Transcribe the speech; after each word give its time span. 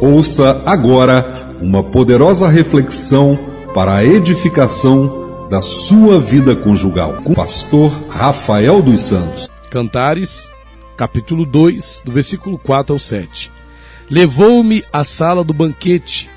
Ouça 0.00 0.62
agora 0.64 1.56
uma 1.60 1.82
poderosa 1.82 2.48
reflexão 2.48 3.36
para 3.74 3.96
a 3.96 4.04
edificação 4.04 5.48
da 5.50 5.60
sua 5.60 6.20
vida 6.20 6.54
conjugal 6.54 7.14
com 7.24 7.32
o 7.32 7.34
pastor 7.34 7.90
Rafael 8.08 8.80
dos 8.80 9.00
Santos. 9.00 9.50
Cantares, 9.68 10.48
capítulo 10.96 11.44
2, 11.44 12.02
do 12.04 12.12
versículo 12.12 12.56
4 12.58 12.92
ao 12.92 12.98
7. 12.98 13.50
Levou-me 14.08 14.84
à 14.92 15.02
sala 15.02 15.42
do 15.42 15.52
banquete, 15.52 16.30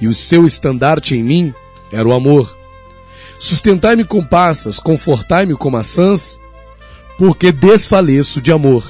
e 0.00 0.08
o 0.08 0.14
seu 0.14 0.44
estandarte 0.44 1.14
em 1.14 1.22
mim 1.22 1.54
era 1.92 2.06
o 2.06 2.12
amor. 2.12 2.56
Sustentai-me 3.38 4.04
com 4.04 4.24
passas, 4.24 4.80
confortai-me 4.80 5.54
com 5.54 5.70
maçãs, 5.70 6.40
porque 7.16 7.52
desfaleço 7.52 8.40
de 8.40 8.50
amor. 8.50 8.84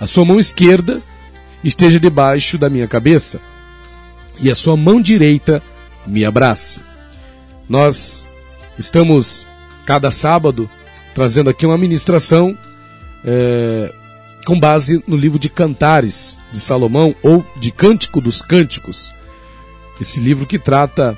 A 0.00 0.06
sua 0.06 0.24
mão 0.24 0.38
esquerda 0.38 1.02
esteja 1.68 1.98
debaixo 1.98 2.58
da 2.58 2.68
minha 2.68 2.86
cabeça, 2.86 3.40
e 4.40 4.50
a 4.50 4.54
sua 4.54 4.76
mão 4.76 5.00
direita 5.00 5.62
me 6.06 6.24
abrace. 6.24 6.80
Nós 7.68 8.24
estamos, 8.78 9.46
cada 9.86 10.10
sábado, 10.10 10.68
trazendo 11.14 11.48
aqui 11.48 11.64
uma 11.64 11.78
ministração 11.78 12.56
é, 13.24 13.92
com 14.44 14.58
base 14.58 15.02
no 15.06 15.16
livro 15.16 15.38
de 15.38 15.48
Cantares 15.48 16.38
de 16.52 16.60
Salomão, 16.60 17.14
ou 17.22 17.44
de 17.56 17.70
Cântico 17.70 18.20
dos 18.20 18.42
Cânticos, 18.42 19.12
esse 20.00 20.20
livro 20.20 20.44
que 20.44 20.58
trata 20.58 21.16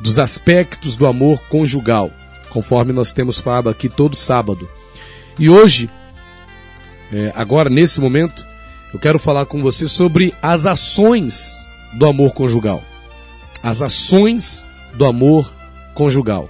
dos 0.00 0.18
aspectos 0.18 0.96
do 0.96 1.06
amor 1.06 1.40
conjugal, 1.48 2.10
conforme 2.50 2.92
nós 2.92 3.12
temos 3.12 3.38
falado 3.38 3.68
aqui 3.68 3.88
todo 3.88 4.16
sábado. 4.16 4.68
E 5.38 5.48
hoje, 5.48 5.88
é, 7.12 7.32
agora 7.34 7.70
nesse 7.70 8.00
momento, 8.00 8.44
eu 8.92 8.98
quero 8.98 9.18
falar 9.18 9.46
com 9.46 9.62
você 9.62 9.88
sobre 9.88 10.34
as 10.42 10.66
ações 10.66 11.56
do 11.94 12.06
amor 12.06 12.32
conjugal. 12.32 12.82
As 13.62 13.80
ações 13.80 14.66
do 14.94 15.06
amor 15.06 15.52
conjugal. 15.94 16.48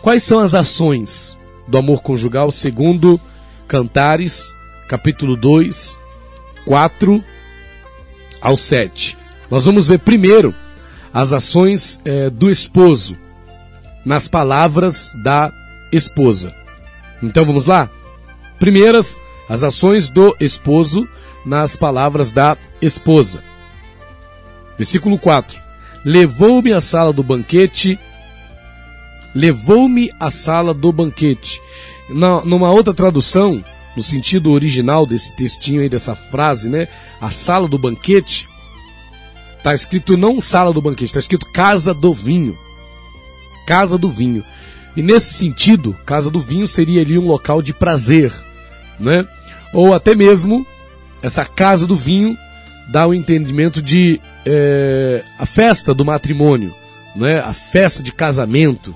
Quais 0.00 0.22
são 0.22 0.38
as 0.38 0.54
ações 0.54 1.36
do 1.68 1.76
amor 1.76 2.02
conjugal 2.02 2.50
segundo 2.50 3.20
Cantares, 3.68 4.54
capítulo 4.88 5.36
2, 5.36 5.98
4 6.64 7.22
ao 8.40 8.56
7? 8.56 9.18
Nós 9.50 9.64
vamos 9.64 9.86
ver 9.86 9.98
primeiro 9.98 10.54
as 11.12 11.32
ações 11.32 12.00
é, 12.04 12.30
do 12.30 12.50
esposo 12.50 13.16
nas 14.04 14.28
palavras 14.28 15.12
da 15.22 15.52
esposa. 15.92 16.54
Então 17.22 17.44
vamos 17.44 17.66
lá? 17.66 17.90
Primeiras, 18.58 19.20
as 19.48 19.62
ações 19.62 20.08
do 20.08 20.34
esposo 20.40 21.06
nas 21.46 21.76
palavras 21.76 22.32
da 22.32 22.56
esposa. 22.82 23.42
Versículo 24.76 25.18
4: 25.18 25.58
Levou-me 26.04 26.72
à 26.72 26.80
sala 26.80 27.12
do 27.12 27.22
banquete, 27.22 27.98
levou-me 29.34 30.12
à 30.20 30.30
sala 30.30 30.74
do 30.74 30.92
banquete. 30.92 31.62
Na, 32.10 32.44
numa 32.44 32.70
outra 32.70 32.92
tradução, 32.92 33.64
no 33.96 34.02
sentido 34.02 34.50
original 34.50 35.06
desse 35.06 35.34
textinho 35.36 35.80
aí, 35.80 35.88
dessa 35.88 36.14
frase, 36.14 36.68
né? 36.68 36.86
A 37.20 37.30
sala 37.30 37.66
do 37.66 37.78
banquete, 37.78 38.48
Está 39.66 39.74
escrito 39.74 40.16
não 40.16 40.40
sala 40.40 40.72
do 40.72 40.80
banquete, 40.80 41.06
está 41.06 41.18
escrito 41.18 41.44
casa 41.52 41.92
do 41.92 42.14
vinho. 42.14 42.56
Casa 43.66 43.98
do 43.98 44.08
vinho. 44.08 44.44
E 44.96 45.02
nesse 45.02 45.34
sentido, 45.34 45.92
casa 46.06 46.30
do 46.30 46.40
vinho 46.40 46.68
seria 46.68 47.00
ali 47.00 47.18
um 47.18 47.26
local 47.26 47.60
de 47.60 47.72
prazer, 47.72 48.32
né? 48.96 49.26
Ou 49.74 49.92
até 49.92 50.14
mesmo 50.14 50.64
essa 51.22 51.44
casa 51.44 51.86
do 51.86 51.96
vinho 51.96 52.36
dá 52.88 53.06
o 53.06 53.14
entendimento 53.14 53.82
de 53.82 54.20
é, 54.44 55.24
a 55.38 55.46
festa 55.46 55.92
do 55.92 56.04
matrimônio, 56.04 56.74
né? 57.14 57.40
A 57.40 57.52
festa 57.52 58.02
de 58.02 58.12
casamento, 58.12 58.94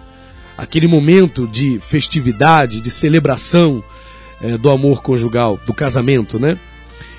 aquele 0.56 0.86
momento 0.86 1.46
de 1.46 1.80
festividade, 1.80 2.80
de 2.80 2.90
celebração 2.90 3.82
é, 4.42 4.56
do 4.56 4.70
amor 4.70 5.02
conjugal, 5.02 5.58
do 5.66 5.74
casamento, 5.74 6.38
né? 6.38 6.56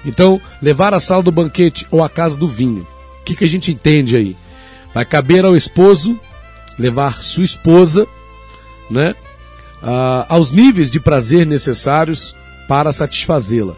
Então, 0.05 0.41
levar 0.61 0.93
a 0.93 0.99
sala 0.99 1.21
do 1.21 1.31
banquete 1.31 1.85
ou 1.91 2.03
a 2.03 2.09
casa 2.09 2.37
do 2.37 2.47
vinho 2.47 2.87
o 3.21 3.23
que, 3.23 3.35
que 3.35 3.45
a 3.45 3.47
gente 3.47 3.71
entende 3.71 4.17
aí? 4.17 4.35
Vai 4.93 5.05
caber 5.05 5.45
ao 5.45 5.55
esposo 5.55 6.19
levar 6.77 7.21
sua 7.21 7.43
esposa 7.43 8.07
né, 8.89 9.13
aos 10.27 10.51
níveis 10.51 10.89
de 10.89 10.99
prazer 10.99 11.45
necessários 11.45 12.35
para 12.67 12.91
satisfazê-la. 12.91 13.75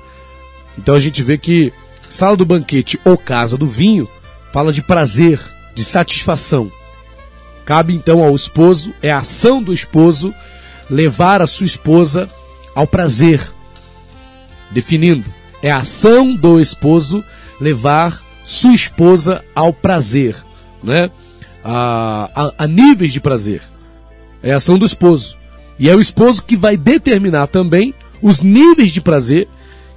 Então 0.78 0.96
a 0.96 1.00
gente 1.00 1.22
vê 1.24 1.38
que 1.38 1.72
sala 2.10 2.36
do 2.36 2.46
banquete 2.46 3.00
ou 3.04 3.18
casa 3.18 3.58
do 3.58 3.68
vinho 3.68 4.08
fala 4.52 4.72
de 4.72 4.82
prazer, 4.82 5.40
de 5.74 5.84
satisfação. 5.84 6.72
Cabe 7.66 7.96
então 7.96 8.24
ao 8.24 8.36
esposo, 8.36 8.94
é 9.02 9.12
a 9.12 9.20
ação 9.20 9.64
do 9.64 9.74
esposo 9.74 10.34
levar 10.90 11.42
a 11.42 11.48
sua 11.48 11.66
esposa 11.66 12.30
ao 12.76 12.86
prazer. 12.86 13.42
Definindo, 14.72 15.24
é 15.62 15.72
a 15.72 15.78
ação 15.78 16.36
do 16.36 16.60
esposo 16.60 17.24
levar 17.60 18.22
sua 18.44 18.74
esposa 18.74 19.44
ao 19.56 19.72
prazer, 19.74 20.36
né? 20.84 21.10
A, 21.64 22.30
a, 22.36 22.64
a 22.66 22.68
níveis 22.68 23.14
de 23.14 23.22
prazer. 23.22 23.62
É 24.42 24.52
a 24.52 24.58
ação 24.58 24.78
do 24.78 24.86
esposo. 24.86 25.38
E 25.80 25.90
é 25.90 25.96
o 25.96 26.02
esposo 26.02 26.44
que 26.44 26.58
vai 26.58 26.76
determinar 26.76 27.48
também 27.48 27.94
os 28.22 28.42
níveis 28.42 28.92
de 28.92 29.00
prazer 29.00 29.48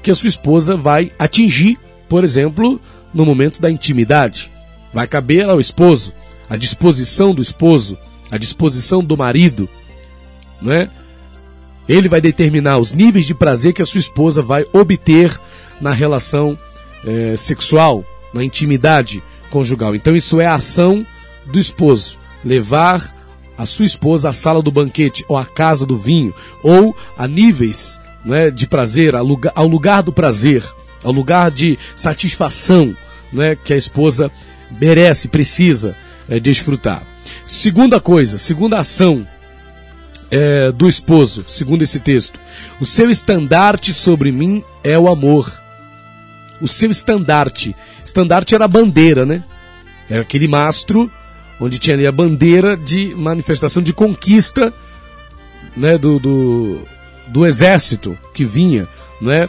que 0.06 0.10
a 0.12 0.14
sua 0.14 0.28
esposa 0.28 0.76
vai 0.76 1.10
atingir, 1.18 1.76
por 2.08 2.22
exemplo, 2.22 2.80
no 3.12 3.26
momento 3.26 3.60
da 3.60 3.68
intimidade. 3.68 4.48
Vai 4.94 5.04
caber 5.04 5.48
ao 5.48 5.58
esposo, 5.58 6.12
a 6.48 6.56
disposição 6.56 7.34
do 7.34 7.42
esposo, 7.42 7.98
a 8.30 8.38
disposição 8.38 9.02
do 9.02 9.16
marido, 9.16 9.68
não 10.62 10.72
é? 10.72 10.88
Ele 11.88 12.08
vai 12.08 12.20
determinar 12.20 12.78
os 12.78 12.92
níveis 12.92 13.26
de 13.26 13.34
prazer 13.34 13.72
que 13.72 13.82
a 13.82 13.84
sua 13.84 13.98
esposa 13.98 14.40
vai 14.40 14.64
obter 14.72 15.36
na 15.80 15.90
relação 15.90 16.56
é, 17.04 17.36
sexual, 17.36 18.04
na 18.32 18.44
intimidade 18.44 19.20
conjugal. 19.50 19.92
Então 19.92 20.14
isso 20.14 20.40
é 20.40 20.46
a 20.46 20.54
ação 20.54 21.04
do 21.46 21.58
esposo, 21.58 22.16
levar 22.44 23.12
a 23.58 23.66
sua 23.66 23.86
esposa 23.86 24.28
à 24.28 24.32
sala 24.32 24.62
do 24.62 24.70
banquete 24.70 25.24
ou 25.26 25.36
à 25.36 25.44
casa 25.44 25.84
do 25.84 25.98
vinho 25.98 26.32
ou 26.62 26.94
a 27.18 27.26
níveis 27.26 27.98
né, 28.26 28.50
de 28.50 28.66
prazer, 28.66 29.14
ao 29.14 29.24
lugar, 29.24 29.52
ao 29.54 29.66
lugar 29.66 30.02
do 30.02 30.12
prazer, 30.12 30.62
ao 31.02 31.12
lugar 31.12 31.50
de 31.50 31.78
satisfação 31.94 32.94
né, 33.32 33.56
que 33.56 33.72
a 33.72 33.76
esposa 33.76 34.30
merece, 34.78 35.28
precisa 35.28 35.96
é, 36.28 36.38
desfrutar. 36.38 37.02
Segunda 37.46 38.00
coisa, 38.00 38.36
segunda 38.36 38.80
ação 38.80 39.26
é, 40.30 40.70
do 40.72 40.88
esposo, 40.88 41.44
segundo 41.48 41.82
esse 41.82 42.00
texto, 42.00 42.38
o 42.80 42.84
seu 42.84 43.10
estandarte 43.10 43.94
sobre 43.94 44.30
mim 44.32 44.62
é 44.84 44.98
o 44.98 45.08
amor. 45.08 45.50
O 46.60 46.66
seu 46.66 46.90
estandarte 46.90 47.74
Estandarte 48.06 48.54
era 48.54 48.64
a 48.64 48.68
bandeira, 48.68 49.26
né? 49.26 49.42
Era 50.08 50.22
aquele 50.22 50.46
mastro 50.46 51.10
onde 51.60 51.78
tinha 51.78 51.96
ali 51.96 52.06
a 52.06 52.12
bandeira 52.12 52.76
de 52.76 53.14
manifestação 53.16 53.82
de 53.82 53.92
conquista 53.92 54.72
né, 55.76 55.98
do, 55.98 56.18
do, 56.18 56.80
do 57.28 57.46
exército 57.46 58.16
que 58.32 58.44
vinha 58.44 58.88
né, 59.20 59.48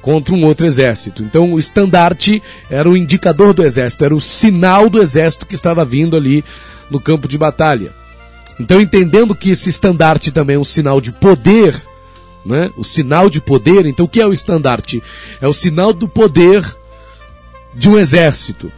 contra 0.00 0.34
um 0.34 0.44
outro 0.44 0.66
exército. 0.66 1.22
Então 1.22 1.52
o 1.52 1.58
estandarte 1.58 2.42
era 2.70 2.88
o 2.88 2.96
indicador 2.96 3.52
do 3.52 3.64
exército, 3.64 4.04
era 4.04 4.14
o 4.14 4.20
sinal 4.20 4.88
do 4.88 5.00
exército 5.00 5.46
que 5.46 5.54
estava 5.54 5.84
vindo 5.84 6.16
ali 6.16 6.44
no 6.90 7.00
campo 7.00 7.26
de 7.26 7.36
batalha. 7.36 7.92
Então, 8.58 8.80
entendendo 8.80 9.34
que 9.34 9.50
esse 9.50 9.68
estandarte 9.68 10.30
também 10.30 10.56
é 10.56 10.58
um 10.58 10.64
sinal 10.64 11.00
de 11.00 11.12
poder, 11.12 11.74
né? 12.44 12.70
o 12.76 12.84
sinal 12.84 13.28
de 13.28 13.40
poder, 13.40 13.84
então 13.84 14.06
o 14.06 14.08
que 14.08 14.20
é 14.20 14.26
o 14.26 14.32
estandarte? 14.32 15.02
É 15.40 15.46
o 15.46 15.52
sinal 15.52 15.92
do 15.92 16.08
poder 16.08 16.64
de 17.74 17.88
um 17.88 17.98
exército. 17.98 18.72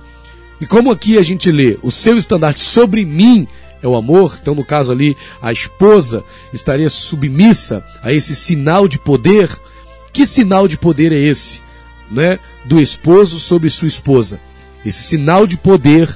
E 0.60 0.66
como 0.66 0.90
aqui 0.90 1.16
a 1.16 1.22
gente 1.22 1.52
lê, 1.52 1.78
o 1.82 1.92
seu 1.92 2.18
estandarte 2.18 2.60
sobre 2.60 3.04
mim 3.04 3.46
é 3.82 3.86
o 3.86 3.94
amor, 3.94 4.38
então 4.40 4.54
no 4.54 4.64
caso 4.64 4.90
ali 4.90 5.16
a 5.40 5.52
esposa 5.52 6.24
estaria 6.52 6.90
submissa 6.90 7.84
a 8.02 8.12
esse 8.12 8.34
sinal 8.34 8.88
de 8.88 8.98
poder. 8.98 9.50
Que 10.12 10.26
sinal 10.26 10.66
de 10.66 10.76
poder 10.76 11.12
é 11.12 11.18
esse, 11.18 11.60
né? 12.10 12.38
Do 12.64 12.80
esposo 12.80 13.38
sobre 13.38 13.70
sua 13.70 13.88
esposa. 13.88 14.40
Esse 14.84 15.02
sinal 15.02 15.46
de 15.46 15.56
poder 15.56 16.08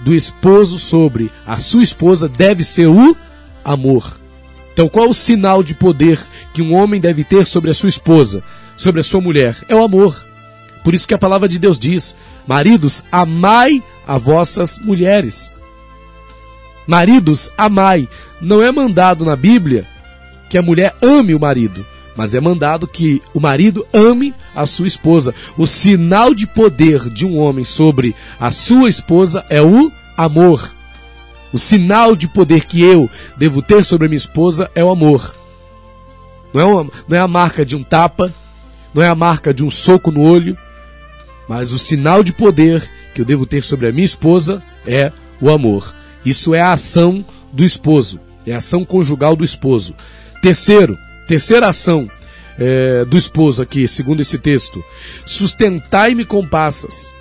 do 0.00 0.14
esposo 0.14 0.78
sobre 0.78 1.30
a 1.46 1.58
sua 1.58 1.82
esposa 1.82 2.28
deve 2.28 2.64
ser 2.64 2.86
o 2.86 3.16
amor. 3.64 4.18
Então, 4.72 4.88
qual 4.88 5.08
o 5.08 5.14
sinal 5.14 5.62
de 5.62 5.74
poder 5.74 6.18
que 6.52 6.60
um 6.60 6.74
homem 6.74 7.00
deve 7.00 7.22
ter 7.22 7.46
sobre 7.46 7.70
a 7.70 7.74
sua 7.74 7.88
esposa, 7.88 8.42
sobre 8.76 9.00
a 9.00 9.04
sua 9.04 9.20
mulher? 9.20 9.56
É 9.68 9.74
o 9.74 9.84
amor. 9.84 10.26
Por 10.82 10.94
isso 10.94 11.06
que 11.06 11.14
a 11.14 11.18
palavra 11.18 11.48
de 11.48 11.58
Deus 11.58 11.78
diz: 11.78 12.16
Maridos, 12.46 13.04
amai 13.10 13.82
a 14.06 14.18
vossas 14.18 14.78
mulheres. 14.80 15.53
Maridos, 16.86 17.50
amai. 17.56 18.08
Não 18.40 18.62
é 18.62 18.70
mandado 18.70 19.24
na 19.24 19.36
Bíblia 19.36 19.84
que 20.48 20.58
a 20.58 20.62
mulher 20.62 20.94
ame 21.02 21.34
o 21.34 21.40
marido, 21.40 21.84
mas 22.16 22.34
é 22.34 22.40
mandado 22.40 22.86
que 22.86 23.22
o 23.32 23.40
marido 23.40 23.86
ame 23.92 24.34
a 24.54 24.66
sua 24.66 24.86
esposa. 24.86 25.34
O 25.56 25.66
sinal 25.66 26.34
de 26.34 26.46
poder 26.46 27.10
de 27.10 27.26
um 27.26 27.38
homem 27.38 27.64
sobre 27.64 28.14
a 28.38 28.50
sua 28.50 28.88
esposa 28.88 29.44
é 29.48 29.60
o 29.62 29.90
amor. 30.16 30.72
O 31.52 31.58
sinal 31.58 32.14
de 32.14 32.28
poder 32.28 32.64
que 32.64 32.82
eu 32.82 33.08
devo 33.36 33.62
ter 33.62 33.84
sobre 33.84 34.06
a 34.06 34.08
minha 34.08 34.18
esposa 34.18 34.70
é 34.74 34.84
o 34.84 34.90
amor. 34.90 35.34
Não 36.52 36.60
é, 36.60 36.64
uma, 36.64 36.90
não 37.08 37.16
é 37.16 37.20
a 37.20 37.28
marca 37.28 37.64
de 37.64 37.74
um 37.74 37.82
tapa, 37.82 38.32
não 38.92 39.02
é 39.02 39.08
a 39.08 39.14
marca 39.14 39.52
de 39.52 39.64
um 39.64 39.70
soco 39.70 40.12
no 40.12 40.20
olho, 40.20 40.56
mas 41.48 41.72
o 41.72 41.78
sinal 41.78 42.22
de 42.22 42.32
poder 42.32 42.88
que 43.14 43.20
eu 43.20 43.24
devo 43.24 43.46
ter 43.46 43.62
sobre 43.62 43.88
a 43.88 43.92
minha 43.92 44.04
esposa 44.04 44.62
é 44.86 45.12
o 45.40 45.50
amor. 45.50 45.92
Isso 46.24 46.54
é 46.54 46.60
a 46.60 46.72
ação 46.72 47.24
do 47.52 47.64
esposo, 47.64 48.20
é 48.46 48.54
a 48.54 48.58
ação 48.58 48.84
conjugal 48.84 49.36
do 49.36 49.44
esposo. 49.44 49.94
Terceiro, 50.42 50.98
terceira 51.28 51.68
ação 51.68 52.10
é, 52.58 53.04
do 53.04 53.16
esposo 53.16 53.62
aqui, 53.62 53.86
segundo 53.88 54.20
esse 54.20 54.38
texto, 54.38 54.82
sustentai-me 55.26 56.24
com 56.24 56.46
passas. 56.46 57.12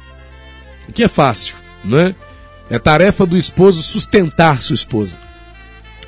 Que 0.93 1.03
é 1.03 1.07
fácil, 1.07 1.55
não 1.83 1.99
é? 1.99 2.15
É 2.69 2.79
tarefa 2.79 3.25
do 3.25 3.37
esposo 3.37 3.81
sustentar 3.81 4.61
sua 4.61 4.73
esposa. 4.73 5.17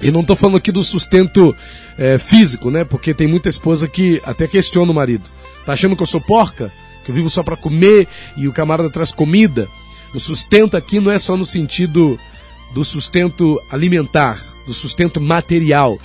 E 0.02 0.12
não 0.12 0.22
estou 0.22 0.36
falando 0.36 0.58
aqui 0.58 0.72
do 0.72 0.84
sustento 0.84 1.56
é, 1.98 2.18
físico, 2.18 2.70
né? 2.70 2.84
Porque 2.84 3.14
tem 3.14 3.28
muita 3.28 3.50
esposa 3.50 3.88
que 3.88 4.22
até 4.26 4.48
questiona 4.48 4.92
o 4.92 4.96
marido. 4.96 5.24
Tá 5.66 5.74
achando 5.74 5.96
que 5.96 6.02
eu 6.02 6.08
sou 6.08 6.22
porca? 6.22 6.72
Que 7.04 7.12
eu 7.12 7.16
vivo 7.16 7.30
só 7.30 7.44
para 7.44 7.56
comer 7.56 8.08
e 8.36 8.48
o 8.48 8.54
camarada 8.54 8.90
traz 8.90 9.12
comida? 9.14 9.68
O 10.14 10.20
sustento 10.20 10.76
aqui 10.76 11.00
não 11.00 11.12
é 11.12 11.20
só 11.20 11.36
no 11.38 11.46
sentido 11.46 12.20
do 12.76 12.84
sustento 12.84 13.58
alimentar, 13.72 14.38
do 14.68 14.74
sustento 14.74 15.22
material, 15.22 15.98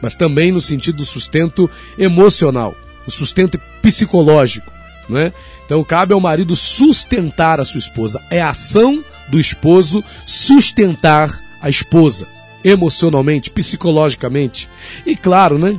mas 0.00 0.16
também 0.16 0.50
no 0.50 0.60
sentido 0.60 0.96
do 0.96 1.04
sustento 1.04 1.68
emocional, 1.98 2.74
o 3.06 3.10
sustento 3.10 3.60
psicológico, 3.82 4.72
não 5.06 5.18
é? 5.18 5.34
Então 5.66 5.84
cabe 5.84 6.14
ao 6.14 6.20
marido 6.20 6.56
sustentar 6.56 7.60
a 7.60 7.64
sua 7.66 7.76
esposa. 7.76 8.22
É 8.30 8.40
a 8.40 8.48
ação 8.48 9.04
do 9.28 9.38
esposo 9.38 10.02
sustentar 10.24 11.30
a 11.60 11.68
esposa 11.68 12.26
emocionalmente, 12.64 13.50
psicologicamente 13.50 14.70
e 15.04 15.14
claro, 15.14 15.58
né? 15.58 15.78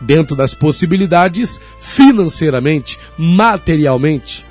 Dentro 0.00 0.34
das 0.34 0.54
possibilidades 0.54 1.60
financeiramente, 1.78 2.98
materialmente. 3.16 4.44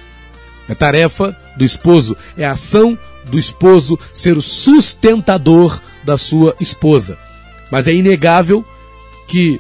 É 0.69 0.73
tarefa 0.73 1.35
do 1.57 1.65
esposo, 1.65 2.15
é 2.37 2.45
ação 2.45 2.97
do 3.31 3.39
esposo 3.39 3.97
ser 4.13 4.37
o 4.37 4.41
sustentador 4.41 5.81
da 6.03 6.17
sua 6.17 6.55
esposa. 6.59 7.17
Mas 7.71 7.87
é 7.87 7.93
inegável 7.93 8.65
que 9.27 9.59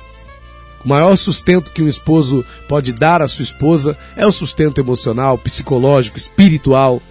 o 0.83 0.89
maior 0.89 1.15
sustento 1.15 1.71
que 1.71 1.81
um 1.81 1.87
esposo 1.87 2.43
pode 2.67 2.91
dar 2.91 3.21
à 3.21 3.27
sua 3.27 3.43
esposa 3.43 3.97
é 4.15 4.25
o 4.25 4.31
sustento 4.31 4.79
emocional, 4.79 5.37
psicológico, 5.37 6.17
espiritual, 6.17 7.01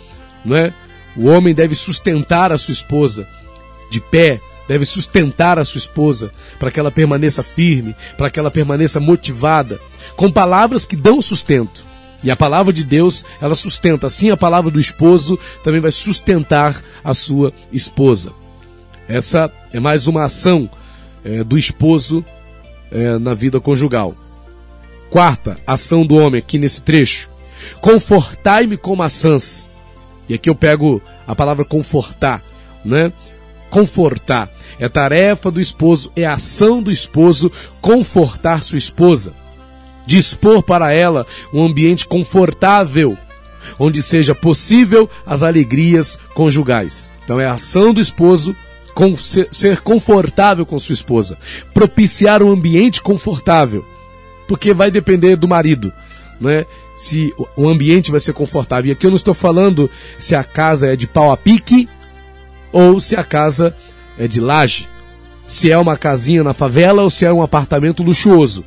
não 0.44 0.56
é? 0.56 0.72
O 1.16 1.26
homem 1.26 1.54
deve 1.54 1.74
sustentar 1.74 2.52
a 2.52 2.58
sua 2.58 2.72
esposa 2.72 3.26
de 3.90 4.00
pé, 4.00 4.40
deve 4.68 4.84
sustentar 4.84 5.58
a 5.58 5.64
sua 5.64 5.78
esposa 5.78 6.32
para 6.58 6.70
que 6.70 6.78
ela 6.78 6.90
permaneça 6.90 7.42
firme, 7.42 7.94
para 8.16 8.30
que 8.30 8.38
ela 8.38 8.50
permaneça 8.50 9.00
motivada, 9.00 9.80
com 10.16 10.30
palavras 10.30 10.84
que 10.84 10.96
dão 10.96 11.22
sustento. 11.22 11.89
E 12.22 12.30
a 12.30 12.36
palavra 12.36 12.72
de 12.72 12.84
Deus, 12.84 13.24
ela 13.40 13.54
sustenta. 13.54 14.06
Assim, 14.06 14.30
a 14.30 14.36
palavra 14.36 14.70
do 14.70 14.80
esposo 14.80 15.38
também 15.64 15.80
vai 15.80 15.90
sustentar 15.90 16.80
a 17.02 17.14
sua 17.14 17.52
esposa. 17.72 18.32
Essa 19.08 19.50
é 19.72 19.80
mais 19.80 20.06
uma 20.06 20.24
ação 20.24 20.68
é, 21.24 21.42
do 21.42 21.58
esposo 21.58 22.24
é, 22.90 23.18
na 23.18 23.34
vida 23.34 23.60
conjugal. 23.60 24.14
Quarta 25.10 25.56
ação 25.66 26.06
do 26.06 26.16
homem 26.16 26.38
aqui 26.38 26.58
nesse 26.58 26.82
trecho: 26.82 27.28
confortai-me 27.80 28.76
com 28.76 28.94
maçãs. 28.94 29.70
E 30.28 30.34
aqui 30.34 30.48
eu 30.48 30.54
pego 30.54 31.02
a 31.26 31.34
palavra 31.34 31.64
confortar, 31.64 32.42
né? 32.84 33.12
Confortar 33.70 34.50
é 34.78 34.88
tarefa 34.88 35.50
do 35.50 35.60
esposo, 35.60 36.10
é 36.16 36.24
ação 36.24 36.82
do 36.82 36.90
esposo 36.90 37.52
confortar 37.80 38.62
sua 38.62 38.78
esposa, 38.78 39.32
dispor 40.10 40.60
para 40.60 40.92
ela 40.92 41.24
um 41.52 41.64
ambiente 41.64 42.04
confortável, 42.04 43.16
onde 43.78 44.02
seja 44.02 44.34
possível 44.34 45.08
as 45.24 45.44
alegrias 45.44 46.18
conjugais. 46.34 47.08
Então 47.24 47.38
é 47.38 47.46
a 47.46 47.54
ação 47.54 47.94
do 47.94 48.00
esposo 48.00 48.56
ser 49.52 49.80
confortável 49.80 50.66
com 50.66 50.78
sua 50.80 50.92
esposa, 50.92 51.38
propiciar 51.72 52.42
um 52.42 52.50
ambiente 52.50 53.00
confortável, 53.00 53.86
porque 54.48 54.74
vai 54.74 54.90
depender 54.90 55.36
do 55.36 55.46
marido, 55.46 55.92
né? 56.40 56.66
se 56.96 57.32
o 57.56 57.68
ambiente 57.68 58.10
vai 58.10 58.20
ser 58.20 58.32
confortável. 58.32 58.88
E 58.88 58.92
aqui 58.92 59.06
eu 59.06 59.10
não 59.10 59.16
estou 59.16 59.32
falando 59.32 59.88
se 60.18 60.34
a 60.34 60.42
casa 60.42 60.92
é 60.92 60.96
de 60.96 61.06
pau 61.06 61.30
a 61.30 61.36
pique 61.36 61.88
ou 62.72 63.00
se 63.00 63.14
a 63.16 63.22
casa 63.22 63.74
é 64.18 64.26
de 64.26 64.40
laje. 64.40 64.86
Se 65.46 65.70
é 65.70 65.78
uma 65.78 65.96
casinha 65.96 66.44
na 66.44 66.52
favela 66.52 67.02
ou 67.02 67.08
se 67.08 67.24
é 67.24 67.32
um 67.32 67.42
apartamento 67.42 68.02
luxuoso. 68.02 68.64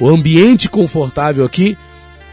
O 0.00 0.08
ambiente 0.08 0.68
confortável 0.68 1.44
aqui 1.44 1.76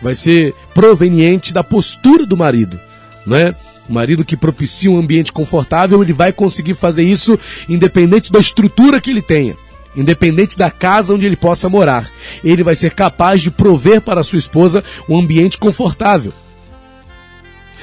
vai 0.02 0.16
ser 0.16 0.56
proveniente 0.74 1.54
da 1.54 1.64
postura 1.64 2.26
do 2.26 2.38
marido, 2.38 2.80
né? 3.26 3.54
O 3.90 3.94
marido 3.94 4.26
que 4.26 4.36
propicia 4.36 4.90
um 4.90 4.98
ambiente 4.98 5.32
confortável, 5.32 6.02
ele 6.02 6.14
vai 6.14 6.32
conseguir 6.32 6.76
fazer 6.76 7.04
isso 7.04 7.38
independente 7.70 8.32
da 8.32 8.40
estrutura 8.40 9.00
que 9.00 9.10
ele 9.10 9.22
tenha 9.22 9.56
independente 9.98 10.56
da 10.56 10.70
casa 10.70 11.14
onde 11.14 11.26
ele 11.26 11.36
possa 11.36 11.68
morar. 11.68 12.08
Ele 12.44 12.64
vai 12.64 12.76
ser 12.76 12.92
capaz 12.92 13.42
de 13.42 13.50
prover 13.50 14.00
para 14.00 14.22
sua 14.22 14.38
esposa 14.38 14.84
um 15.10 15.18
ambiente 15.18 15.58
confortável. 15.58 16.32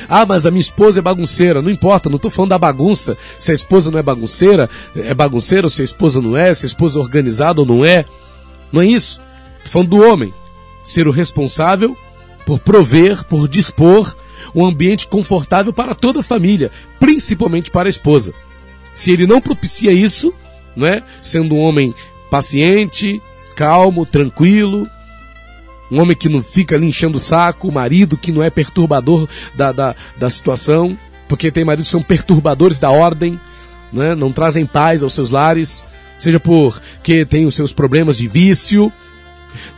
Ah, 0.09 0.25
mas 0.25 0.47
a 0.47 0.51
minha 0.51 0.61
esposa 0.61 1.01
é 1.01 1.03
bagunceira. 1.03 1.61
Não 1.61 1.71
importa, 1.71 2.09
não 2.09 2.17
estou 2.17 2.31
falando 2.31 2.51
da 2.51 2.59
bagunça. 2.59 3.17
Se 3.39 3.51
a 3.51 3.55
esposa 3.55 3.91
não 3.91 3.99
é 3.99 4.03
bagunceira, 4.03 4.71
é 4.95 5.13
bagunceira, 5.13 5.67
ou 5.67 5.71
se 5.71 5.83
a 5.83 5.85
esposa 5.85 6.21
não 6.21 6.37
é, 6.37 6.55
se 6.55 6.65
a 6.65 6.69
esposa 6.69 6.99
é 6.99 7.03
organizada 7.03 7.61
ou 7.61 7.67
não 7.67 7.85
é. 7.85 8.05
Não 8.73 8.81
é 8.81 8.87
isso. 8.87 9.21
Estou 9.65 9.73
falando 9.73 9.91
do 9.91 10.03
homem. 10.03 10.33
Ser 10.83 11.09
o 11.09 11.11
responsável 11.11 11.97
por 12.45 12.59
prover, 12.61 13.25
por 13.25 13.49
dispor 13.49 14.15
um 14.55 14.65
ambiente 14.65 15.09
confortável 15.09 15.73
para 15.73 15.95
toda 15.95 16.21
a 16.21 16.23
família, 16.23 16.71
principalmente 17.01 17.71
para 17.71 17.89
a 17.89 17.91
esposa. 17.91 18.35
Se 18.93 19.11
ele 19.11 19.27
não 19.27 19.41
propicia 19.41 19.93
isso, 19.93 20.35
não 20.77 20.87
é? 20.87 21.03
Sendo 21.23 21.55
um 21.55 21.61
homem 21.61 21.95
paciente, 22.31 23.23
calmo, 23.57 24.05
tranquilo, 24.05 24.89
um 25.91 26.01
homem 26.01 26.17
que 26.17 26.29
não 26.29 26.43
fica 26.43 26.75
ali 26.75 26.87
enchendo 26.87 27.17
o 27.17 27.21
saco, 27.21 27.69
o 27.69 27.73
marido 27.73 28.17
que 28.17 28.33
não 28.33 28.43
é 28.43 28.51
perturbador 28.51 29.29
da, 29.55 29.73
da, 29.73 29.97
da 30.17 30.31
situação, 30.31 30.99
porque 31.29 31.51
tem 31.51 31.65
maridos 31.65 31.89
que 31.89 31.93
são 31.93 32.03
perturbadores 32.03 32.79
da 32.79 32.91
ordem, 32.91 33.39
né? 33.93 34.15
não 34.15 34.33
trazem 34.33 34.67
paz 34.67 35.03
aos 35.03 35.15
seus 35.15 35.31
lares, 35.31 35.85
seja 36.19 36.41
porque 36.41 37.25
tem 37.25 37.47
os 37.47 37.55
seus 37.55 37.73
problemas 37.73 38.17
de 38.17 38.29
vício, 38.29 38.93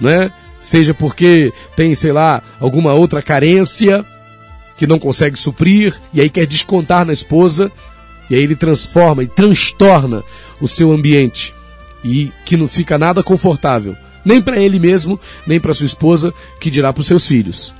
né? 0.00 0.30
seja 0.60 0.92
porque 0.92 1.52
tem, 1.76 1.94
sei 1.94 2.12
lá, 2.12 2.42
alguma 2.58 2.92
outra 2.92 3.22
carência 3.22 4.04
que 4.76 4.86
não 4.86 4.98
consegue 4.98 5.38
suprir 5.38 5.94
e 6.12 6.20
aí 6.20 6.28
quer 6.28 6.44
descontar 6.46 7.06
na 7.06 7.12
esposa, 7.12 7.70
e 8.28 8.34
aí 8.34 8.42
ele 8.42 8.56
transforma 8.56 9.22
e 9.22 9.28
transtorna 9.28 10.24
o 10.60 10.66
seu 10.66 10.90
ambiente 10.92 11.54
e 12.04 12.32
que 12.44 12.56
não 12.56 12.66
fica 12.66 12.98
nada 12.98 13.22
confortável, 13.22 13.96
nem 14.24 14.42
para 14.42 14.58
ele 14.58 14.78
mesmo, 14.78 15.20
nem 15.46 15.60
para 15.60 15.72
sua 15.72 15.86
esposa, 15.86 16.34
que 16.60 16.68
dirá 16.68 16.92
para 16.92 17.00
os 17.00 17.06
seus 17.06 17.26
filhos. 17.26 17.72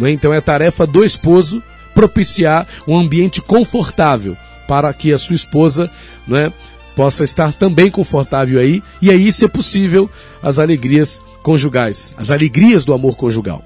É? 0.00 0.10
Então 0.10 0.32
é 0.34 0.40
tarefa 0.40 0.86
do 0.86 1.04
esposo 1.04 1.62
propiciar 1.94 2.66
um 2.88 2.96
ambiente 2.96 3.40
confortável 3.40 4.36
para 4.66 4.92
que 4.92 5.12
a 5.12 5.18
sua 5.18 5.36
esposa 5.36 5.90
é, 6.32 6.50
possa 6.96 7.22
estar 7.22 7.52
também 7.52 7.90
confortável 7.90 8.58
aí 8.58 8.82
e 9.00 9.10
aí, 9.10 9.32
se 9.32 9.44
é 9.44 9.48
possível, 9.48 10.10
as 10.42 10.58
alegrias 10.58 11.22
conjugais, 11.42 12.14
as 12.16 12.30
alegrias 12.30 12.84
do 12.84 12.92
amor 12.92 13.16
conjugal. 13.16 13.64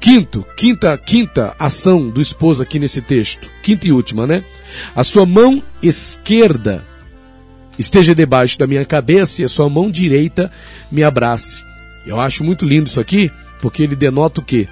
Quinto, 0.00 0.44
quinta, 0.56 0.96
quinta 0.98 1.54
ação 1.58 2.08
do 2.08 2.20
esposo 2.20 2.62
aqui 2.62 2.78
nesse 2.78 3.00
texto, 3.00 3.50
quinta 3.62 3.86
e 3.86 3.92
última, 3.92 4.26
né? 4.26 4.44
A 4.94 5.02
sua 5.02 5.26
mão 5.26 5.62
esquerda 5.82 6.84
esteja 7.78 8.14
debaixo 8.14 8.58
da 8.58 8.66
minha 8.66 8.84
cabeça 8.84 9.42
e 9.42 9.44
a 9.44 9.48
sua 9.48 9.68
mão 9.68 9.90
direita 9.90 10.50
me 10.90 11.02
abrace. 11.02 11.64
Eu 12.06 12.20
acho 12.20 12.44
muito 12.44 12.64
lindo 12.64 12.88
isso 12.88 13.00
aqui, 13.00 13.30
porque 13.60 13.82
ele 13.82 13.96
denota 13.96 14.40
o 14.40 14.44
quê? 14.44 14.68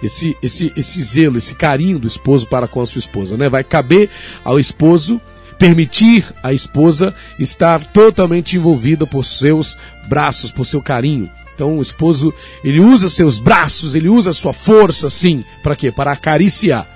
Esse, 0.00 0.36
esse, 0.42 0.72
esse 0.76 1.02
zelo, 1.02 1.38
esse 1.38 1.54
carinho 1.54 1.98
do 1.98 2.06
esposo 2.06 2.46
para 2.46 2.68
com 2.68 2.80
a 2.80 2.86
sua 2.86 3.00
esposa, 3.00 3.36
né? 3.36 3.48
Vai 3.48 3.64
caber 3.64 4.08
ao 4.44 4.60
esposo 4.60 5.20
permitir 5.58 6.24
a 6.40 6.52
esposa 6.52 7.12
estar 7.36 7.84
totalmente 7.86 8.56
envolvida 8.56 9.04
por 9.06 9.24
seus 9.24 9.76
braços, 10.08 10.50
por 10.50 10.64
seu 10.64 10.80
carinho. 10.80 11.30
Então 11.54 11.78
o 11.78 11.82
esposo, 11.82 12.32
ele 12.62 12.80
usa 12.80 13.08
seus 13.08 13.38
braços, 13.38 13.94
ele 13.94 14.08
usa 14.08 14.32
sua 14.32 14.52
força, 14.52 15.10
sim, 15.10 15.44
para 15.62 15.74
quê? 15.74 15.90
Para 15.90 16.12
acariciar, 16.12 16.86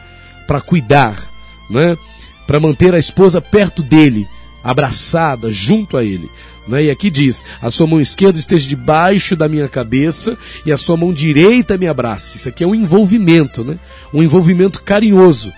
para 0.47 0.61
cuidar, 0.61 1.17
né? 1.69 1.97
Para 2.47 2.61
manter 2.61 2.95
a 2.95 2.99
esposa 2.99 3.41
perto 3.41 3.83
dele, 3.83 4.27
abraçada 4.63 5.51
junto 5.51 5.97
a 5.97 6.05
ele. 6.05 6.29
Né? 6.67 6.85
E 6.85 6.91
aqui 6.91 7.11
diz: 7.11 7.45
a 7.61 7.71
sua 7.71 7.87
mão 7.87 8.01
esquerda 8.01 8.39
esteja 8.39 8.69
debaixo 8.69 9.35
da 9.35 9.49
minha 9.49 9.69
cabeça 9.69 10.37
e 10.65 10.73
a 10.73 10.77
sua 10.77 10.97
mão 10.97 11.13
direita 11.13 11.77
me 11.77 11.89
abrace. 11.89 12.37
Isso 12.37 12.49
aqui 12.49 12.63
é 12.63 12.67
um 12.67 12.75
envolvimento, 12.75 13.65
né? 13.65 13.79
um 14.13 14.23
envolvimento 14.23 14.83
carinhoso. 14.83 15.53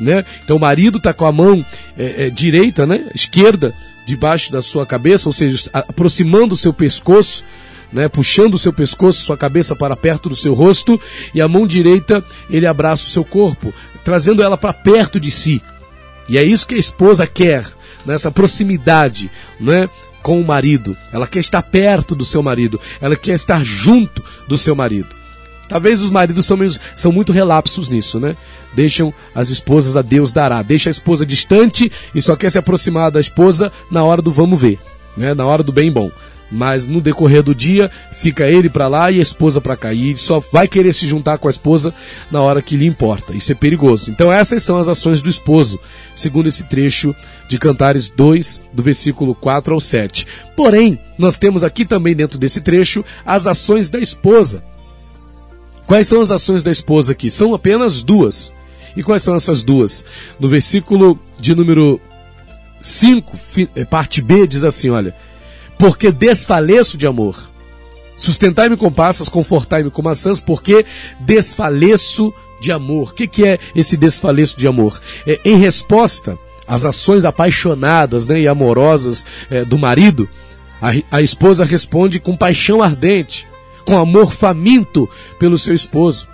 Né? 0.00 0.24
Então 0.44 0.56
o 0.56 0.60
marido 0.60 0.98
está 0.98 1.14
com 1.14 1.24
a 1.24 1.32
mão 1.32 1.64
é, 1.96 2.26
é, 2.26 2.30
direita, 2.30 2.84
né? 2.86 3.08
esquerda, 3.14 3.74
debaixo 4.06 4.50
da 4.52 4.60
sua 4.60 4.86
cabeça, 4.86 5.28
ou 5.28 5.32
seja, 5.32 5.70
aproximando 5.72 6.54
o 6.54 6.56
seu 6.56 6.72
pescoço, 6.72 7.44
né? 7.92 8.08
puxando 8.08 8.54
o 8.54 8.58
seu 8.58 8.72
pescoço, 8.72 9.24
sua 9.24 9.36
cabeça 9.36 9.76
para 9.76 9.96
perto 9.96 10.28
do 10.28 10.36
seu 10.36 10.54
rosto, 10.54 11.00
e 11.34 11.40
a 11.40 11.48
mão 11.48 11.66
direita 11.66 12.24
ele 12.50 12.66
abraça 12.66 13.04
o 13.04 13.10
seu 13.10 13.24
corpo, 13.24 13.72
trazendo 14.04 14.42
ela 14.42 14.56
para 14.56 14.72
perto 14.72 15.20
de 15.20 15.30
si. 15.30 15.62
E 16.28 16.38
é 16.38 16.42
isso 16.42 16.66
que 16.66 16.74
a 16.74 16.78
esposa 16.78 17.26
quer, 17.26 17.66
nessa 18.04 18.30
proximidade, 18.30 19.30
né? 19.60 19.88
com 20.22 20.40
o 20.40 20.44
marido, 20.44 20.96
ela 21.12 21.26
quer 21.26 21.40
estar 21.40 21.62
perto 21.62 22.14
do 22.14 22.24
seu 22.24 22.42
marido, 22.42 22.80
ela 23.00 23.16
quer 23.16 23.34
estar 23.34 23.64
junto 23.64 24.24
do 24.46 24.56
seu 24.56 24.74
marido. 24.74 25.21
Talvez 25.68 26.02
os 26.02 26.10
maridos 26.10 26.44
são, 26.44 26.58
são 26.94 27.12
muito 27.12 27.32
relapsos 27.32 27.88
nisso, 27.88 28.20
né? 28.20 28.36
Deixam 28.74 29.12
as 29.34 29.48
esposas 29.48 29.96
a 29.96 30.02
Deus 30.02 30.32
dará, 30.32 30.62
deixa 30.62 30.90
a 30.90 30.92
esposa 30.92 31.24
distante 31.24 31.90
e 32.14 32.20
só 32.20 32.36
quer 32.36 32.50
se 32.50 32.58
aproximar 32.58 33.10
da 33.10 33.20
esposa 33.20 33.72
na 33.90 34.02
hora 34.02 34.22
do 34.22 34.30
vamos 34.30 34.60
ver, 34.60 34.78
né? 35.16 35.34
Na 35.34 35.46
hora 35.46 35.62
do 35.62 35.72
bem 35.72 35.90
bom 35.90 36.10
mas 36.52 36.86
no 36.86 37.00
decorrer 37.00 37.42
do 37.42 37.54
dia 37.54 37.90
fica 38.12 38.46
ele 38.46 38.68
para 38.68 38.86
lá 38.86 39.10
e 39.10 39.18
a 39.18 39.22
esposa 39.22 39.60
para 39.60 39.76
cá. 39.76 39.92
E 39.92 40.16
só 40.16 40.38
vai 40.52 40.68
querer 40.68 40.92
se 40.92 41.08
juntar 41.08 41.38
com 41.38 41.48
a 41.48 41.50
esposa 41.50 41.94
na 42.30 42.40
hora 42.42 42.60
que 42.60 42.76
lhe 42.76 42.86
importa. 42.86 43.32
Isso 43.32 43.50
é 43.50 43.54
perigoso. 43.54 44.10
Então 44.10 44.30
essas 44.30 44.62
são 44.62 44.76
as 44.78 44.86
ações 44.86 45.22
do 45.22 45.30
esposo, 45.30 45.80
segundo 46.14 46.48
esse 46.48 46.64
trecho 46.64 47.16
de 47.48 47.58
Cantares 47.58 48.10
2, 48.10 48.60
do 48.72 48.82
versículo 48.82 49.34
4 49.34 49.72
ao 49.72 49.80
7. 49.80 50.26
Porém, 50.54 51.00
nós 51.16 51.38
temos 51.38 51.64
aqui 51.64 51.84
também 51.84 52.14
dentro 52.14 52.38
desse 52.38 52.60
trecho 52.60 53.04
as 53.24 53.46
ações 53.46 53.88
da 53.88 53.98
esposa. 53.98 54.62
Quais 55.92 56.08
são 56.08 56.22
as 56.22 56.30
ações 56.30 56.62
da 56.62 56.70
esposa 56.70 57.12
aqui? 57.12 57.30
São 57.30 57.52
apenas 57.52 58.02
duas. 58.02 58.50
E 58.96 59.02
quais 59.02 59.22
são 59.22 59.34
essas 59.34 59.62
duas? 59.62 60.02
No 60.40 60.48
versículo 60.48 61.18
de 61.38 61.54
número 61.54 62.00
5, 62.80 63.38
eh, 63.76 63.84
parte 63.84 64.22
B, 64.22 64.46
diz 64.46 64.64
assim: 64.64 64.88
olha 64.88 65.14
porque 65.76 66.10
desfaleço 66.10 66.96
de 66.96 67.06
amor. 67.06 67.46
Sustentai-me 68.16 68.74
com 68.74 68.90
passas, 68.90 69.28
confortai-me 69.28 69.90
com 69.90 70.00
maçãs, 70.00 70.40
porque 70.40 70.86
desfaleço 71.20 72.32
de 72.58 72.72
amor. 72.72 73.10
O 73.10 73.14
que, 73.14 73.28
que 73.28 73.46
é 73.46 73.58
esse 73.76 73.94
desfaleço 73.94 74.56
de 74.56 74.66
amor? 74.66 74.98
É, 75.26 75.38
em 75.44 75.58
resposta 75.58 76.38
às 76.66 76.86
ações 76.86 77.26
apaixonadas 77.26 78.26
né, 78.26 78.40
e 78.40 78.48
amorosas 78.48 79.26
é, 79.50 79.62
do 79.62 79.76
marido, 79.76 80.26
a, 80.80 81.18
a 81.18 81.20
esposa 81.20 81.66
responde 81.66 82.18
com 82.18 82.34
paixão 82.34 82.80
ardente, 82.80 83.46
com 83.84 83.96
amor 83.96 84.32
faminto 84.32 85.08
pelo 85.38 85.58
seu 85.58 85.74
esposo. 85.74 86.28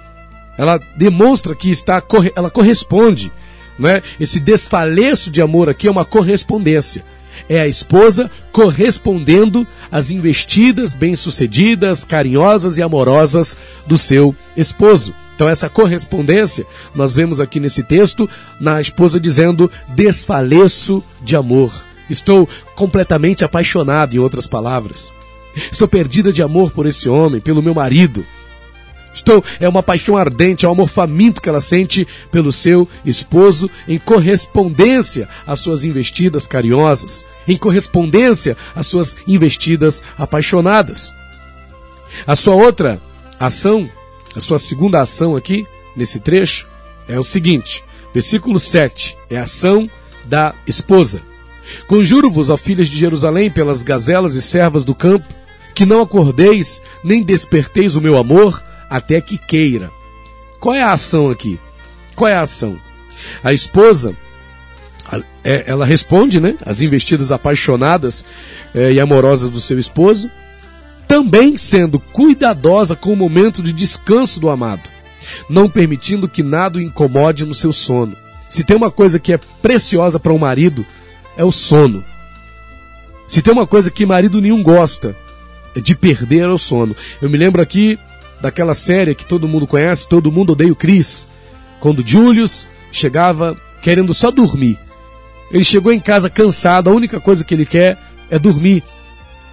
Ela 0.56 0.80
demonstra 0.96 1.54
que 1.54 1.70
está, 1.70 2.02
ela 2.34 2.50
corresponde. 2.50 3.30
Né? 3.78 4.02
Esse 4.18 4.40
desfaleço 4.40 5.30
de 5.30 5.40
amor 5.40 5.68
aqui 5.68 5.86
é 5.86 5.90
uma 5.90 6.04
correspondência 6.04 7.04
é 7.48 7.60
a 7.60 7.68
esposa 7.68 8.30
correspondendo 8.52 9.66
às 9.90 10.10
investidas 10.10 10.94
bem-sucedidas, 10.94 12.04
carinhosas 12.04 12.78
e 12.78 12.82
amorosas 12.82 13.56
do 13.86 13.98
seu 13.98 14.34
esposo. 14.56 15.14
Então, 15.34 15.48
essa 15.48 15.68
correspondência, 15.68 16.66
nós 16.94 17.14
vemos 17.14 17.38
aqui 17.38 17.60
nesse 17.60 17.82
texto, 17.82 18.28
na 18.60 18.80
esposa 18.80 19.20
dizendo: 19.20 19.70
desfaleço 19.94 21.02
de 21.22 21.36
amor. 21.36 21.72
Estou 22.10 22.48
completamente 22.74 23.44
apaixonado, 23.44 24.14
em 24.14 24.18
outras 24.18 24.48
palavras. 24.48 25.12
Estou 25.70 25.88
perdida 25.88 26.32
de 26.32 26.42
amor 26.42 26.70
por 26.70 26.86
esse 26.86 27.08
homem, 27.08 27.40
pelo 27.40 27.62
meu 27.62 27.74
marido. 27.74 28.24
Estou, 29.14 29.44
é 29.58 29.68
uma 29.68 29.82
paixão 29.82 30.16
ardente, 30.16 30.64
é 30.64 30.68
um 30.68 30.72
amor 30.72 30.88
faminto 30.88 31.42
que 31.42 31.48
ela 31.48 31.60
sente 31.60 32.06
pelo 32.30 32.52
seu 32.52 32.88
esposo, 33.04 33.68
em 33.88 33.98
correspondência 33.98 35.28
às 35.46 35.60
suas 35.60 35.82
investidas 35.82 36.46
carinhosas, 36.46 37.24
em 37.46 37.56
correspondência 37.56 38.56
às 38.76 38.86
suas 38.86 39.16
investidas 39.26 40.02
apaixonadas. 40.16 41.12
A 42.26 42.36
sua 42.36 42.54
outra 42.54 43.00
ação, 43.40 43.88
a 44.36 44.40
sua 44.40 44.58
segunda 44.58 45.00
ação 45.00 45.34
aqui, 45.34 45.66
nesse 45.96 46.20
trecho, 46.20 46.68
é 47.08 47.18
o 47.18 47.24
seguinte: 47.24 47.82
versículo 48.14 48.58
7, 48.58 49.16
é 49.28 49.38
a 49.38 49.42
ação 49.42 49.88
da 50.24 50.54
esposa. 50.66 51.20
Conjuro-vos, 51.86 52.50
ó 52.50 52.56
filhas 52.56 52.88
de 52.88 52.96
Jerusalém, 52.96 53.50
pelas 53.50 53.82
gazelas 53.82 54.34
e 54.34 54.42
servas 54.42 54.84
do 54.84 54.94
campo, 54.94 55.26
que 55.78 55.86
não 55.86 56.02
acordeis, 56.02 56.82
nem 57.04 57.22
desperteis 57.22 57.94
o 57.94 58.00
meu 58.00 58.16
amor, 58.16 58.60
até 58.90 59.20
que 59.20 59.38
queira. 59.38 59.92
Qual 60.58 60.74
é 60.74 60.82
a 60.82 60.90
ação 60.90 61.30
aqui? 61.30 61.56
Qual 62.16 62.28
é 62.28 62.34
a 62.34 62.40
ação? 62.40 62.76
A 63.44 63.52
esposa, 63.52 64.12
é, 65.44 65.62
ela 65.68 65.86
responde, 65.86 66.40
né? 66.40 66.56
As 66.66 66.80
investidas 66.80 67.30
apaixonadas 67.30 68.24
é, 68.74 68.90
e 68.90 68.98
amorosas 68.98 69.52
do 69.52 69.60
seu 69.60 69.78
esposo, 69.78 70.28
também 71.06 71.56
sendo 71.56 72.00
cuidadosa 72.00 72.96
com 72.96 73.12
o 73.12 73.16
momento 73.16 73.62
de 73.62 73.72
descanso 73.72 74.40
do 74.40 74.50
amado, 74.50 74.82
não 75.48 75.70
permitindo 75.70 76.28
que 76.28 76.42
nada 76.42 76.78
o 76.78 76.82
incomode 76.82 77.44
no 77.44 77.54
seu 77.54 77.72
sono. 77.72 78.16
Se 78.48 78.64
tem 78.64 78.76
uma 78.76 78.90
coisa 78.90 79.20
que 79.20 79.32
é 79.32 79.38
preciosa 79.62 80.18
para 80.18 80.32
um 80.32 80.38
marido, 80.38 80.84
é 81.36 81.44
o 81.44 81.52
sono. 81.52 82.04
Se 83.28 83.40
tem 83.40 83.52
uma 83.52 83.64
coisa 83.64 83.92
que 83.92 84.04
marido 84.04 84.40
nenhum 84.40 84.60
gosta, 84.60 85.14
de 85.76 85.94
perder 85.94 86.44
é 86.44 86.48
o 86.48 86.58
sono. 86.58 86.94
Eu 87.20 87.28
me 87.28 87.38
lembro 87.38 87.60
aqui 87.60 87.98
daquela 88.40 88.74
série 88.74 89.14
que 89.14 89.24
todo 89.24 89.48
mundo 89.48 89.66
conhece, 89.66 90.08
Todo 90.08 90.32
Mundo 90.32 90.52
Odeia 90.52 90.72
o 90.72 90.76
Chris, 90.76 91.26
quando 91.80 92.06
Julius 92.06 92.66
chegava 92.92 93.56
querendo 93.82 94.14
só 94.14 94.30
dormir. 94.30 94.78
Ele 95.50 95.64
chegou 95.64 95.92
em 95.92 96.00
casa 96.00 96.28
cansado, 96.28 96.90
a 96.90 96.92
única 96.92 97.20
coisa 97.20 97.44
que 97.44 97.54
ele 97.54 97.64
quer 97.64 97.96
é 98.30 98.38
dormir. 98.38 98.82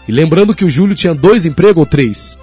E 0.08 0.12
lembrando 0.12 0.54
que 0.54 0.66
o 0.66 0.70
Júlio 0.70 0.96
tinha 0.96 1.16
dois 1.16 1.46
empregos 1.46 1.78
ou 1.78 1.86
três. 1.86 2.38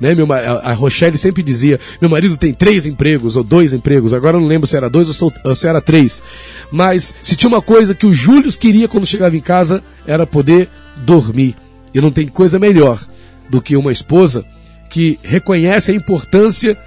Né? 0.00 0.14
Meu, 0.14 0.26
a 0.32 0.72
Rochelle 0.72 1.18
sempre 1.18 1.42
dizia: 1.42 1.78
meu 2.00 2.08
marido 2.08 2.36
tem 2.36 2.52
três 2.52 2.86
empregos 2.86 3.36
ou 3.36 3.44
dois 3.44 3.72
empregos. 3.72 4.14
Agora 4.14 4.36
eu 4.36 4.40
não 4.40 4.48
lembro 4.48 4.66
se 4.66 4.76
era 4.76 4.88
dois 4.88 5.08
ou 5.20 5.54
se 5.54 5.68
era 5.68 5.80
três. 5.80 6.22
Mas 6.70 7.14
se 7.22 7.36
tinha 7.36 7.48
uma 7.48 7.62
coisa 7.62 7.94
que 7.94 8.06
o 8.06 8.12
Júlio 8.12 8.50
queria 8.52 8.88
quando 8.88 9.06
chegava 9.06 9.36
em 9.36 9.40
casa 9.40 9.82
era 10.06 10.26
poder 10.26 10.68
dormir. 10.96 11.56
E 11.98 12.00
não 12.00 12.12
tem 12.12 12.28
coisa 12.28 12.60
melhor 12.60 13.04
do 13.50 13.60
que 13.60 13.76
uma 13.76 13.90
esposa 13.90 14.44
que 14.88 15.18
reconhece 15.20 15.90
a 15.90 15.94
importância 15.94 16.78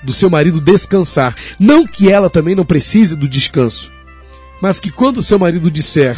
do 0.00 0.12
seu 0.12 0.30
marido 0.30 0.60
descansar. 0.60 1.34
Não 1.58 1.84
que 1.84 2.08
ela 2.08 2.30
também 2.30 2.54
não 2.54 2.64
precise 2.64 3.16
do 3.16 3.28
descanso, 3.28 3.90
mas 4.62 4.78
que 4.78 4.88
quando 4.88 5.18
o 5.18 5.22
seu 5.24 5.40
marido 5.40 5.68
disser, 5.72 6.16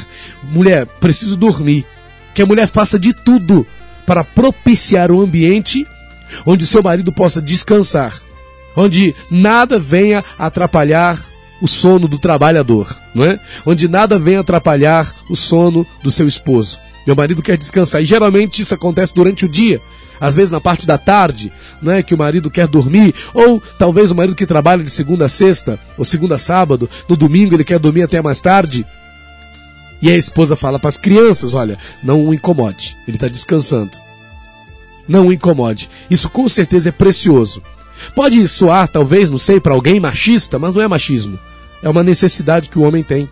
mulher, 0.50 0.85
preciso 1.00 1.35
dormir, 1.35 1.87
que 2.35 2.42
a 2.42 2.47
mulher 2.47 2.68
faça 2.68 2.99
de 2.99 3.14
tudo 3.14 3.66
para 4.06 4.23
propiciar 4.23 5.11
um 5.11 5.23
ambiente 5.23 5.87
onde 6.44 6.64
o 6.64 6.66
seu 6.66 6.82
marido 6.82 7.11
possa 7.11 7.40
descansar, 7.40 8.14
onde 8.76 9.14
nada 9.30 9.78
venha 9.78 10.23
atrapalhar 10.38 11.18
o 11.62 11.66
sono 11.66 12.06
do 12.06 12.18
trabalhador, 12.18 12.94
não 13.14 13.25
é? 13.25 13.40
Onde 13.64 13.88
nada 13.88 14.18
venha 14.18 14.40
atrapalhar 14.40 15.11
o 15.30 15.37
sono 15.37 15.87
do 16.02 16.11
seu 16.11 16.28
esposo. 16.28 16.78
Meu 17.06 17.16
marido 17.16 17.42
quer 17.42 17.56
descansar 17.56 18.02
e 18.02 18.04
geralmente 18.04 18.62
isso 18.62 18.75
acontece 18.75 19.14
durante 19.14 19.44
o 19.44 19.49
dia 19.49 19.80
às 20.23 20.37
vezes 20.37 20.52
na 20.52 20.61
parte 20.61 20.87
da 20.87 20.97
tarde, 20.97 21.52
né, 21.82 22.00
que 22.00 22.14
o 22.14 22.18
marido 22.18 22.49
quer 22.49 22.68
dormir, 22.68 23.12
ou 23.35 23.61
talvez 23.76 24.12
o 24.12 24.14
marido 24.14 24.37
que 24.37 24.47
trabalha 24.47 24.85
de 24.85 24.90
segunda 24.90 25.25
a 25.25 25.28
sexta, 25.28 25.80
ou 25.99 26.04
segunda 26.04 26.37
a 26.37 26.38
sábado, 26.38 26.88
no 27.09 27.16
domingo 27.16 27.56
ele 27.56 27.64
quer 27.64 27.80
dormir 27.80 28.02
até 28.02 28.23
mais 28.23 28.40
tarde. 28.40 28.87
E 30.00 30.09
a 30.09 30.16
esposa 30.16 30.54
fala 30.54 30.78
para 30.78 30.90
as 30.90 30.97
crianças: 30.97 31.54
olha, 31.54 31.76
não 32.04 32.25
o 32.25 32.32
incomode, 32.32 32.97
ele 33.09 33.16
está 33.16 33.26
descansando. 33.26 33.90
Não 35.09 35.26
o 35.26 35.32
incomode. 35.32 35.90
Isso 36.09 36.30
com 36.30 36.49
certeza 36.49 36.90
é 36.90 36.92
precioso. 36.92 37.61
Pode 38.14 38.47
soar, 38.47 38.87
talvez, 38.87 39.28
não 39.28 39.38
sei, 39.38 39.59
para 39.59 39.75
alguém 39.75 39.99
machista, 39.99 40.56
mas 40.56 40.73
não 40.73 40.82
é 40.82 40.87
machismo. 40.87 41.37
É 41.82 41.88
uma 41.88 42.04
necessidade 42.04 42.68
que 42.68 42.78
o 42.78 42.82
homem 42.82 43.02
tem. 43.02 43.28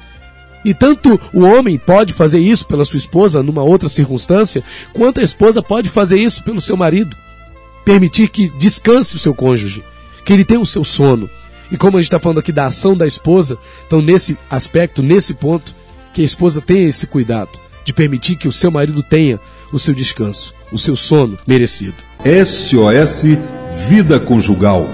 E 0.65 0.75
tanto 0.75 1.19
o 1.33 1.41
homem 1.41 1.79
pode 1.79 2.13
fazer 2.13 2.39
isso 2.39 2.67
pela 2.67 2.85
sua 2.85 2.99
esposa 2.99 3.43
numa 3.43 3.63
outra 3.63 3.89
circunstância, 3.89 4.63
quanto 4.93 5.21
a 5.21 5.23
esposa 5.23 5.63
pode 5.63 5.89
fazer 5.89 6.19
isso 6.19 6.45
pelo 6.45 6.61
seu 6.61 6.77
marido. 6.77 7.17
Permitir 7.85 8.29
que 8.29 8.49
descanse 8.59 9.17
o 9.17 9.19
seu 9.19 9.35
cônjuge, 9.35 9.83
que 10.25 10.33
ele 10.33 10.45
tenha 10.45 10.61
o 10.61 10.67
seu 10.67 10.85
sono. 10.85 11.31
E 11.71 11.77
como 11.77 11.97
a 11.97 12.01
gente 12.01 12.09
está 12.09 12.19
falando 12.19 12.41
aqui 12.41 12.53
da 12.53 12.67
ação 12.67 12.97
da 12.97 13.07
esposa, 13.07 13.57
então 13.87 14.03
nesse 14.03 14.37
aspecto, 14.51 15.03
nesse 15.03 15.33
ponto, 15.33 15.75
que 16.13 16.21
a 16.21 16.25
esposa 16.25 16.61
tenha 16.61 16.89
esse 16.89 17.07
cuidado 17.07 17.51
de 17.85 17.93
permitir 17.93 18.37
que 18.37 18.49
o 18.49 18.53
seu 18.53 18.71
marido 18.71 19.03
tenha 19.03 19.41
o 19.73 19.79
seu 19.79 19.95
descanso, 19.95 20.53
o 20.73 20.79
seu 20.79 20.97
sono 20.97 21.39
merecido. 21.47 21.95
SOS 22.25 23.23
Vida 23.89 24.21
Conjugal 24.21 24.87